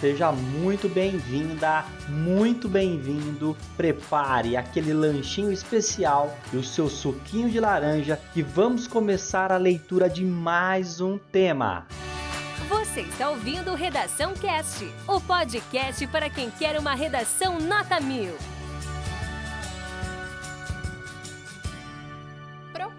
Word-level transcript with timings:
Seja 0.00 0.32
muito 0.32 0.88
bem-vinda, 0.88 1.84
muito 2.08 2.70
bem-vindo. 2.70 3.54
Prepare 3.76 4.56
aquele 4.56 4.94
lanchinho 4.94 5.52
especial 5.52 6.34
e 6.54 6.56
o 6.56 6.64
seu 6.64 6.88
suquinho 6.88 7.50
de 7.50 7.60
laranja 7.60 8.18
que 8.32 8.42
vamos 8.42 8.86
começar 8.86 9.52
a 9.52 9.58
leitura 9.58 10.08
de 10.08 10.24
mais 10.24 11.02
um 11.02 11.18
tema. 11.18 11.86
Você 12.70 13.02
está 13.02 13.28
ouvindo 13.28 13.74
Redação 13.74 14.32
Cast, 14.32 14.90
o 15.06 15.20
podcast 15.20 16.06
para 16.06 16.30
quem 16.30 16.50
quer 16.50 16.78
uma 16.78 16.94
redação 16.94 17.60
nota 17.60 18.00
mil. 18.00 18.32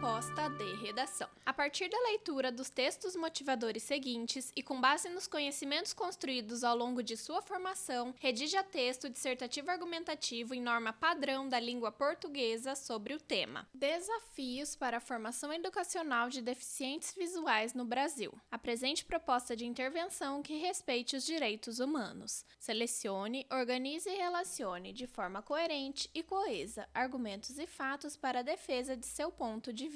Proposta 0.02 0.50
de 0.50 0.74
redação. 0.78 1.30
A 1.46 1.54
partir 1.54 1.88
da 1.88 2.00
leitura 2.00 2.52
dos 2.52 2.72
textos 2.72 3.16
motivadores 3.16 3.84
seguintes 3.84 4.52
e 4.56 4.64
com 4.64 4.82
base 4.82 5.08
nos 5.10 5.28
conhecimentos 5.28 5.94
construídos 5.94 6.64
ao 6.64 6.76
longo 6.76 7.04
de 7.04 7.16
sua 7.16 7.40
formação, 7.40 8.12
redija 8.20 8.64
texto 8.64 9.08
dissertativo 9.08 9.70
argumentativo 9.70 10.56
em 10.56 10.62
norma 10.62 10.92
padrão 10.92 11.48
da 11.48 11.60
língua 11.60 11.92
portuguesa 11.92 12.74
sobre 12.74 13.14
o 13.14 13.20
tema. 13.20 13.68
Desafios 13.76 14.76
para 14.76 14.98
a 14.98 15.02
formação 15.02 15.54
educacional 15.54 16.30
de 16.30 16.42
deficientes 16.42 17.14
visuais 17.14 17.76
no 17.76 17.86
Brasil. 17.86 18.34
Apresente 18.50 19.06
proposta 19.06 19.56
de 19.56 19.68
intervenção 19.68 20.42
que 20.42 20.58
respeite 20.58 21.16
os 21.16 21.24
direitos 21.24 21.80
humanos. 21.80 22.44
Selecione, 22.58 23.46
organize 23.52 24.10
e 24.10 24.18
relacione 24.18 24.94
de 24.94 25.06
forma 25.06 25.44
coerente 25.44 26.10
e 26.12 26.24
coesa 26.24 26.90
argumentos 26.92 27.60
e 27.60 27.68
fatos 27.68 28.18
para 28.18 28.40
a 28.40 28.44
defesa 28.44 28.98
de 28.98 29.06
seu 29.06 29.32
ponto 29.32 29.72
de 29.72 29.91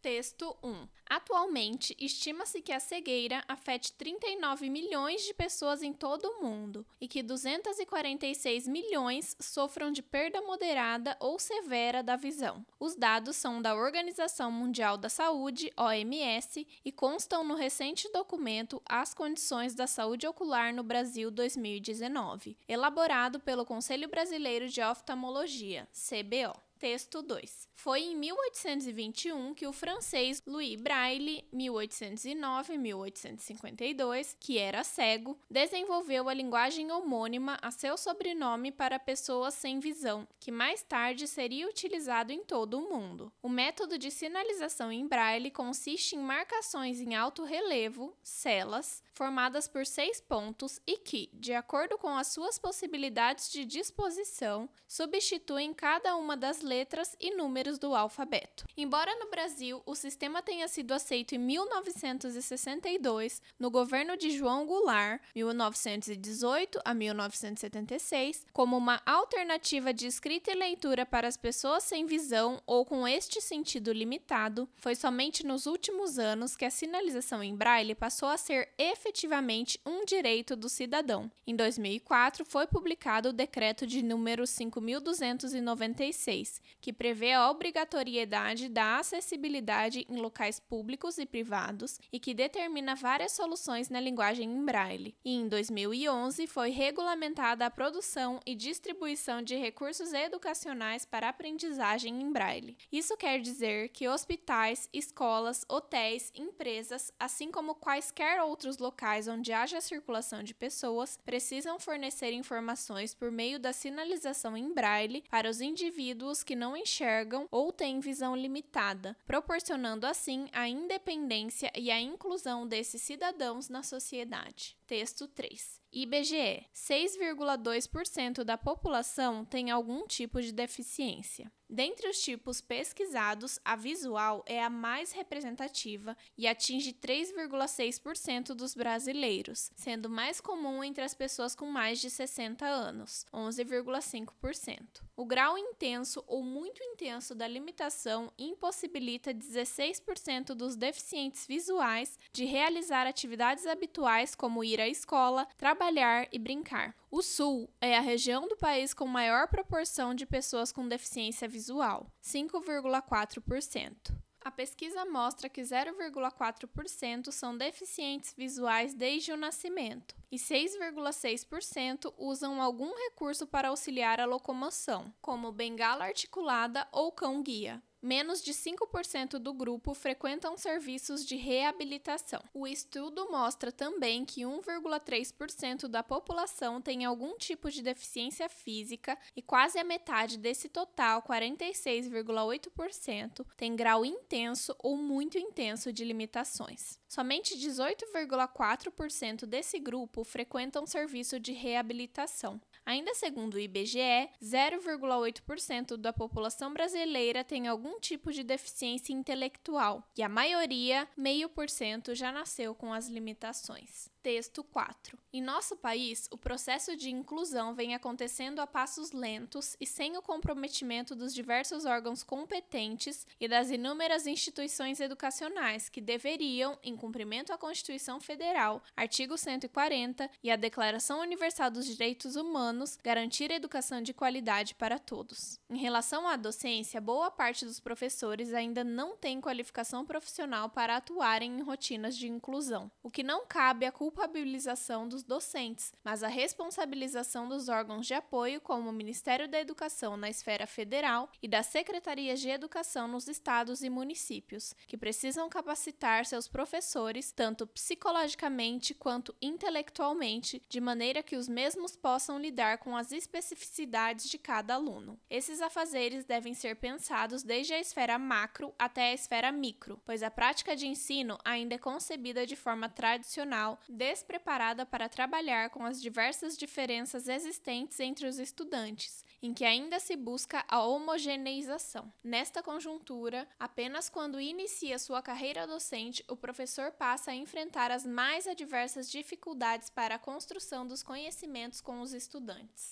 Texto 0.00 0.56
1. 0.62 0.88
Atualmente, 1.10 1.96
estima-se 1.98 2.62
que 2.62 2.72
a 2.72 2.80
cegueira 2.80 3.44
afete 3.46 3.92
39 3.92 4.70
milhões 4.70 5.22
de 5.22 5.34
pessoas 5.34 5.82
em 5.82 5.92
todo 5.92 6.24
o 6.24 6.42
mundo 6.42 6.86
e 7.00 7.08
que 7.08 7.22
246 7.22 8.66
milhões 8.68 9.36
sofram 9.40 9.90
de 9.90 10.00
perda 10.00 10.40
moderada 10.40 11.16
ou 11.20 11.38
severa 11.38 12.02
da 12.02 12.16
visão. 12.16 12.64
Os 12.80 12.94
dados 12.94 13.36
são 13.36 13.60
da 13.60 13.74
Organização 13.74 14.50
Mundial 14.50 14.96
da 14.96 15.08
Saúde, 15.08 15.72
OMS, 15.76 16.66
e 16.84 16.92
constam 16.92 17.44
no 17.44 17.54
recente 17.54 18.10
documento 18.12 18.80
As 18.88 19.12
Condições 19.12 19.74
da 19.74 19.86
Saúde 19.86 20.26
Ocular 20.26 20.72
no 20.72 20.82
Brasil 20.82 21.30
2019, 21.30 22.56
elaborado 22.68 23.40
pelo 23.40 23.66
Conselho 23.66 24.08
Brasileiro 24.08 24.68
de 24.68 24.80
Oftalmologia, 24.80 25.88
CBO. 25.92 26.71
Texto 26.82 27.22
2. 27.22 27.70
Foi 27.76 28.00
em 28.00 28.16
1821 28.16 29.54
que 29.54 29.68
o 29.68 29.72
francês 29.72 30.42
Louis 30.44 30.74
Braille, 30.74 31.44
1809-1852, 31.54 34.34
que 34.40 34.58
era 34.58 34.82
cego, 34.82 35.38
desenvolveu 35.48 36.28
a 36.28 36.34
linguagem 36.34 36.90
homônima 36.90 37.56
a 37.62 37.70
seu 37.70 37.96
sobrenome 37.96 38.72
para 38.72 38.98
pessoas 38.98 39.54
sem 39.54 39.78
visão, 39.78 40.26
que 40.40 40.50
mais 40.50 40.82
tarde 40.82 41.28
seria 41.28 41.68
utilizado 41.68 42.32
em 42.32 42.42
todo 42.42 42.80
o 42.80 42.92
mundo. 42.92 43.32
O 43.40 43.48
método 43.48 43.96
de 43.96 44.10
sinalização 44.10 44.90
em 44.90 45.06
Braille 45.06 45.52
consiste 45.52 46.16
em 46.16 46.20
marcações 46.20 47.00
em 47.00 47.14
alto 47.14 47.44
relevo, 47.44 48.12
celas, 48.24 49.04
formadas 49.14 49.68
por 49.68 49.86
seis 49.86 50.20
pontos 50.20 50.80
e 50.84 50.96
que, 50.96 51.30
de 51.32 51.54
acordo 51.54 51.96
com 51.96 52.08
as 52.08 52.26
suas 52.26 52.58
possibilidades 52.58 53.52
de 53.52 53.64
disposição, 53.64 54.68
substituem 54.88 55.72
cada 55.72 56.16
uma 56.16 56.36
das 56.36 56.60
letras 56.60 56.71
e 57.20 57.34
números 57.34 57.78
do 57.78 57.94
alfabeto. 57.94 58.66
Embora 58.76 59.14
no 59.18 59.30
Brasil 59.30 59.82
o 59.84 59.94
sistema 59.94 60.42
tenha 60.42 60.68
sido 60.68 60.92
aceito 60.92 61.34
em 61.34 61.38
1962 61.38 63.42
no 63.58 63.70
governo 63.70 64.16
de 64.16 64.30
João 64.30 64.66
Goulart, 64.66 65.20
1918 65.34 66.80
a 66.84 66.94
1976, 66.94 68.46
como 68.52 68.76
uma 68.76 69.00
alternativa 69.04 69.92
de 69.92 70.06
escrita 70.06 70.50
e 70.50 70.54
leitura 70.54 71.04
para 71.04 71.28
as 71.28 71.36
pessoas 71.36 71.84
sem 71.84 72.06
visão 72.06 72.62
ou 72.66 72.86
com 72.86 73.06
este 73.06 73.40
sentido 73.40 73.92
limitado, 73.92 74.68
foi 74.76 74.94
somente 74.94 75.44
nos 75.44 75.66
últimos 75.66 76.18
anos 76.18 76.56
que 76.56 76.64
a 76.64 76.70
sinalização 76.70 77.42
em 77.42 77.54
braille 77.54 77.94
passou 77.94 78.28
a 78.28 78.36
ser 78.36 78.70
efetivamente 78.78 79.78
um 79.84 80.04
direito 80.04 80.56
do 80.56 80.68
cidadão. 80.68 81.30
Em 81.46 81.54
2004 81.54 82.44
foi 82.44 82.66
publicado 82.66 83.28
o 83.28 83.32
decreto 83.32 83.86
de 83.86 84.02
número 84.02 84.46
5296, 84.46 86.61
que 86.80 86.92
prevê 86.92 87.32
a 87.32 87.50
obrigatoriedade 87.50 88.68
da 88.68 88.98
acessibilidade 88.98 90.06
em 90.08 90.16
locais 90.16 90.58
públicos 90.58 91.18
e 91.18 91.26
privados 91.26 91.98
e 92.12 92.18
que 92.18 92.34
determina 92.34 92.94
várias 92.94 93.32
soluções 93.32 93.88
na 93.88 94.00
linguagem 94.00 94.50
em 94.50 94.64
braille. 94.64 95.14
E 95.24 95.34
em 95.34 95.48
2011 95.48 96.46
foi 96.46 96.70
regulamentada 96.70 97.66
a 97.66 97.70
produção 97.70 98.40
e 98.46 98.54
distribuição 98.54 99.42
de 99.42 99.56
recursos 99.56 100.12
educacionais 100.12 101.04
para 101.04 101.28
aprendizagem 101.28 102.20
em 102.20 102.32
braille. 102.32 102.76
Isso 102.90 103.16
quer 103.16 103.40
dizer 103.40 103.88
que 103.90 104.08
hospitais, 104.08 104.88
escolas, 104.92 105.64
hotéis, 105.68 106.32
empresas, 106.34 107.12
assim 107.18 107.50
como 107.50 107.74
quaisquer 107.74 108.42
outros 108.42 108.78
locais 108.78 109.28
onde 109.28 109.52
haja 109.52 109.80
circulação 109.80 110.42
de 110.42 110.54
pessoas, 110.54 111.18
precisam 111.24 111.78
fornecer 111.78 112.32
informações 112.32 113.14
por 113.14 113.30
meio 113.30 113.58
da 113.58 113.72
sinalização 113.72 114.56
em 114.56 114.72
braille 114.72 115.24
para 115.30 115.48
os 115.48 115.60
indivíduos 115.60 116.42
que 116.42 116.51
não 116.54 116.76
enxergam 116.76 117.46
ou 117.50 117.72
têm 117.72 118.00
visão 118.00 118.36
limitada, 118.36 119.16
proporcionando 119.26 120.06
assim 120.06 120.48
a 120.52 120.68
independência 120.68 121.72
e 121.76 121.90
a 121.90 122.00
inclusão 122.00 122.66
desses 122.66 123.02
cidadãos 123.02 123.68
na 123.68 123.82
sociedade. 123.82 124.76
Texto 124.92 125.26
3. 125.26 125.80
IBGE: 125.90 126.66
6,2% 126.74 128.44
da 128.44 128.58
população 128.58 129.42
tem 129.42 129.70
algum 129.70 130.06
tipo 130.06 130.40
de 130.40 130.52
deficiência. 130.52 131.50
Dentre 131.74 132.06
os 132.06 132.20
tipos 132.20 132.60
pesquisados, 132.60 133.58
a 133.64 133.74
visual 133.74 134.44
é 134.46 134.62
a 134.62 134.68
mais 134.68 135.10
representativa 135.12 136.14
e 136.36 136.46
atinge 136.46 136.92
3,6% 136.92 138.48
dos 138.48 138.74
brasileiros, 138.74 139.70
sendo 139.74 140.10
mais 140.10 140.38
comum 140.38 140.84
entre 140.84 141.02
as 141.02 141.14
pessoas 141.14 141.54
com 141.54 141.64
mais 141.64 141.98
de 141.98 142.10
60 142.10 142.66
anos, 142.66 143.24
11,5%. 143.32 145.02
O 145.16 145.24
grau 145.24 145.56
intenso 145.56 146.22
ou 146.26 146.42
muito 146.42 146.82
intenso 146.82 147.34
da 147.34 147.48
limitação 147.48 148.30
impossibilita 148.38 149.32
16% 149.32 150.48
dos 150.54 150.76
deficientes 150.76 151.46
visuais 151.46 152.18
de 152.34 152.44
realizar 152.44 153.06
atividades 153.06 153.66
habituais 153.66 154.34
como 154.34 154.62
ir 154.62 154.78
à 154.82 154.88
escola, 154.88 155.46
trabalhar 155.56 156.28
e 156.32 156.38
brincar. 156.38 156.94
O 157.10 157.22
Sul 157.22 157.70
é 157.80 157.96
a 157.96 158.00
região 158.00 158.48
do 158.48 158.56
país 158.56 158.92
com 158.92 159.06
maior 159.06 159.48
proporção 159.48 160.14
de 160.14 160.26
pessoas 160.26 160.72
com 160.72 160.86
deficiência 160.86 161.48
visual, 161.48 162.06
5,4%. 162.22 164.14
A 164.44 164.50
pesquisa 164.50 165.04
mostra 165.04 165.48
que 165.48 165.62
0,4% 165.62 167.30
são 167.30 167.56
deficientes 167.56 168.34
visuais 168.36 168.92
desde 168.92 169.32
o 169.32 169.36
nascimento 169.36 170.16
e 170.32 170.36
6,6% 170.36 172.12
usam 172.18 172.60
algum 172.60 172.92
recurso 173.04 173.46
para 173.46 173.68
auxiliar 173.68 174.20
a 174.20 174.24
locomoção, 174.24 175.14
como 175.20 175.52
bengala 175.52 176.06
articulada 176.06 176.88
ou 176.90 177.12
cão-guia 177.12 177.80
menos 178.02 178.42
de 178.42 178.52
5% 178.52 179.38
do 179.38 179.54
grupo 179.54 179.94
frequentam 179.94 180.56
serviços 180.56 181.24
de 181.24 181.36
reabilitação. 181.36 182.42
O 182.52 182.66
estudo 182.66 183.30
mostra 183.30 183.70
também 183.70 184.24
que 184.24 184.40
1,3% 184.42 185.86
da 185.86 186.02
população 186.02 186.82
tem 186.82 187.04
algum 187.04 187.36
tipo 187.36 187.70
de 187.70 187.80
deficiência 187.82 188.48
física 188.48 189.16
e 189.36 189.42
quase 189.42 189.78
a 189.78 189.84
metade 189.84 190.36
desse 190.36 190.68
total, 190.68 191.22
46,8%, 191.22 193.46
tem 193.56 193.76
grau 193.76 194.04
intenso 194.04 194.74
ou 194.80 194.96
muito 194.96 195.38
intenso 195.38 195.92
de 195.92 196.04
limitações. 196.04 196.98
Somente 197.08 197.56
18,4% 197.56 199.46
desse 199.46 199.78
grupo 199.78 200.24
frequentam 200.24 200.84
serviço 200.86 201.38
de 201.38 201.52
reabilitação. 201.52 202.60
Ainda 202.84 203.14
segundo 203.14 203.54
o 203.54 203.60
IBGE, 203.60 204.28
0,8% 204.42 205.96
da 205.96 206.12
população 206.12 206.72
brasileira 206.72 207.44
tem 207.44 207.68
algum 207.92 208.00
tipo 208.00 208.32
de 208.32 208.42
deficiência 208.42 209.12
intelectual 209.12 210.08
e 210.16 210.22
a 210.22 210.28
maioria, 210.28 211.06
meio 211.16 211.48
por 211.48 211.68
cento, 211.68 212.14
já 212.14 212.32
nasceu 212.32 212.74
com 212.74 212.92
as 212.92 213.06
limitações. 213.08 214.11
Texto 214.22 214.62
4. 214.62 215.18
Em 215.32 215.42
nosso 215.42 215.76
país, 215.76 216.28
o 216.30 216.38
processo 216.38 216.96
de 216.96 217.10
inclusão 217.10 217.74
vem 217.74 217.94
acontecendo 217.94 218.60
a 218.60 218.66
passos 218.66 219.10
lentos 219.10 219.76
e 219.80 219.86
sem 219.86 220.16
o 220.16 220.22
comprometimento 220.22 221.16
dos 221.16 221.34
diversos 221.34 221.84
órgãos 221.84 222.22
competentes 222.22 223.26
e 223.40 223.48
das 223.48 223.70
inúmeras 223.70 224.26
instituições 224.26 225.00
educacionais 225.00 225.88
que 225.88 226.00
deveriam, 226.00 226.78
em 226.84 226.94
cumprimento 226.94 227.52
à 227.52 227.58
Constituição 227.58 228.20
Federal, 228.20 228.80
artigo 228.96 229.36
140 229.36 230.30
e 230.42 230.50
à 230.50 230.56
Declaração 230.56 231.20
Universal 231.20 231.70
dos 231.70 231.86
Direitos 231.86 232.36
Humanos, 232.36 232.96
garantir 233.02 233.50
educação 233.50 234.02
de 234.02 234.14
qualidade 234.14 234.74
para 234.76 235.00
todos. 235.00 235.58
Em 235.68 235.78
relação 235.78 236.28
à 236.28 236.36
docência, 236.36 237.00
boa 237.00 237.30
parte 237.30 237.64
dos 237.64 237.80
professores 237.80 238.54
ainda 238.54 238.84
não 238.84 239.16
tem 239.16 239.40
qualificação 239.40 240.04
profissional 240.04 240.68
para 240.68 240.96
atuarem 240.96 241.58
em 241.58 241.62
rotinas 241.62 242.16
de 242.16 242.28
inclusão, 242.28 242.90
o 243.02 243.10
que 243.10 243.24
não 243.24 243.46
cabe 243.46 243.84
a 243.84 243.90
culpa 243.90 244.11
culpabilização 244.12 245.08
dos 245.08 245.22
docentes, 245.22 245.94
mas 246.04 246.22
a 246.22 246.28
responsabilização 246.28 247.48
dos 247.48 247.70
órgãos 247.70 248.06
de 248.06 248.12
apoio, 248.12 248.60
como 248.60 248.90
o 248.90 248.92
Ministério 248.92 249.48
da 249.48 249.58
Educação 249.58 250.18
na 250.18 250.28
esfera 250.28 250.66
federal 250.66 251.30
e 251.42 251.48
das 251.48 251.66
secretarias 251.66 252.38
de 252.38 252.50
educação 252.50 253.08
nos 253.08 253.26
estados 253.26 253.82
e 253.82 253.88
municípios, 253.88 254.74
que 254.86 254.98
precisam 254.98 255.48
capacitar 255.48 256.26
seus 256.26 256.46
professores 256.46 257.32
tanto 257.32 257.66
psicologicamente 257.66 258.92
quanto 258.92 259.34
intelectualmente, 259.40 260.62
de 260.68 260.80
maneira 260.80 261.22
que 261.22 261.36
os 261.36 261.48
mesmos 261.48 261.96
possam 261.96 262.38
lidar 262.38 262.78
com 262.78 262.94
as 262.94 263.12
especificidades 263.12 264.28
de 264.28 264.36
cada 264.36 264.74
aluno. 264.74 265.18
Esses 265.30 265.62
afazeres 265.62 266.26
devem 266.26 266.52
ser 266.52 266.76
pensados 266.76 267.42
desde 267.42 267.72
a 267.72 267.80
esfera 267.80 268.18
macro 268.18 268.74
até 268.78 269.10
a 269.10 269.14
esfera 269.14 269.50
micro, 269.50 269.98
pois 270.04 270.22
a 270.22 270.30
prática 270.30 270.76
de 270.76 270.86
ensino 270.86 271.38
ainda 271.42 271.76
é 271.76 271.78
concebida 271.78 272.46
de 272.46 272.56
forma 272.56 272.90
tradicional, 272.90 273.80
despreparada 274.02 274.84
para 274.84 275.08
trabalhar 275.08 275.70
com 275.70 275.84
as 275.84 276.02
diversas 276.02 276.58
diferenças 276.58 277.28
existentes 277.28 278.00
entre 278.00 278.26
os 278.26 278.40
estudantes, 278.40 279.24
em 279.40 279.54
que 279.54 279.64
ainda 279.64 280.00
se 280.00 280.16
busca 280.16 280.64
a 280.66 280.82
homogeneização. 280.82 282.12
Nesta 282.22 282.62
conjuntura, 282.62 283.46
apenas 283.60 284.08
quando 284.08 284.40
inicia 284.40 284.98
sua 284.98 285.22
carreira 285.22 285.66
docente, 285.66 286.24
o 286.28 286.36
professor 286.36 286.90
passa 286.90 287.30
a 287.30 287.34
enfrentar 287.34 287.92
as 287.92 288.04
mais 288.04 288.48
adversas 288.48 289.10
dificuldades 289.10 289.88
para 289.88 290.16
a 290.16 290.18
construção 290.18 290.86
dos 290.86 291.02
conhecimentos 291.02 291.80
com 291.80 292.00
os 292.00 292.12
estudantes. 292.12 292.90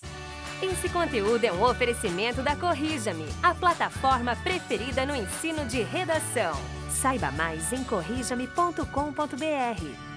Esse 0.61 0.87
conteúdo 0.89 1.43
é 1.43 1.51
um 1.51 1.63
oferecimento 1.63 2.41
da 2.41 2.55
Corrija-me, 2.55 3.25
a 3.41 3.53
plataforma 3.53 4.35
preferida 4.37 5.05
no 5.05 5.15
ensino 5.15 5.65
de 5.65 5.81
redação. 5.81 6.53
Saiba 6.89 7.31
mais 7.31 7.73
em 7.73 7.83
corrijame.com.br. 7.83 10.10